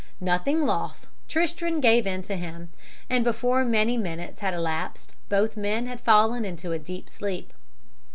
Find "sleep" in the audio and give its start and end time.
7.07-7.53